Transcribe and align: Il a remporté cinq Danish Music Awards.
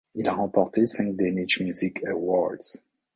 Il 0.15 0.27
a 0.27 0.33
remporté 0.33 0.87
cinq 0.87 1.15
Danish 1.15 1.59
Music 1.61 2.03
Awards. 2.05 2.79